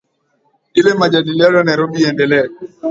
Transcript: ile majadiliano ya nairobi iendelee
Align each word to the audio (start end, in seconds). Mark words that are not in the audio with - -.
ile 0.73 0.93
majadiliano 0.93 1.57
ya 1.57 1.63
nairobi 1.63 1.99
iendelee 2.01 2.47